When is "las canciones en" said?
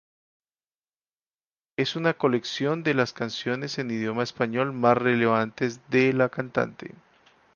2.95-3.91